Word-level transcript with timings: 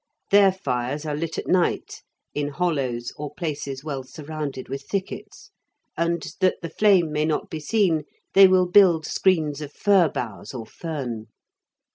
Their 0.31 0.51
fires 0.51 1.05
are 1.05 1.13
lit 1.13 1.37
at 1.37 1.45
night 1.47 2.01
in 2.33 2.47
hollows 2.47 3.13
or 3.17 3.35
places 3.35 3.83
well 3.83 4.01
surrounded 4.03 4.67
with 4.67 4.81
thickets, 4.89 5.51
and, 5.95 6.25
that 6.39 6.55
the 6.63 6.71
flame 6.71 7.11
may 7.11 7.25
not 7.25 7.51
be 7.51 7.59
seen, 7.59 8.05
they 8.33 8.47
will 8.47 8.65
build 8.65 9.05
screens 9.05 9.61
of 9.61 9.71
fir 9.71 10.09
boughs 10.09 10.55
or 10.55 10.65
fern. 10.65 11.27